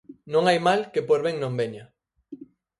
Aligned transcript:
Non 0.33 0.43
hai 0.49 0.59
mal 0.67 0.79
que 0.93 1.01
por 1.07 1.19
ben 1.25 1.35
non 1.39 1.53
veña. 1.59 1.85